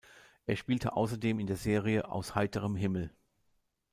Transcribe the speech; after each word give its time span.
Er 0.47 0.55
spielte 0.55 0.93
außerdem 0.93 1.37
in 1.37 1.45
der 1.45 1.57
Serie 1.57 2.09
"Aus 2.09 2.33
heiterem 2.33 2.75
Himmel". 2.75 3.13